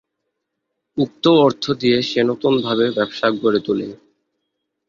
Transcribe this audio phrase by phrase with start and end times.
[0.97, 3.87] উক্ত অর্থ দিয়ে সে নতুনভাবে ব্যবসা গড়ে তুলে।